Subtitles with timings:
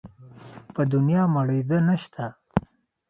[0.73, 2.25] په دونيا مړېده نه شته.